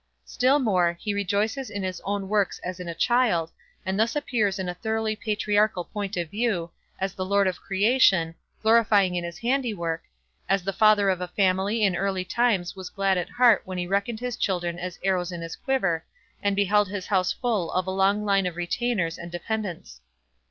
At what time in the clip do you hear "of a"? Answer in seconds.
11.11-11.27, 17.73-17.91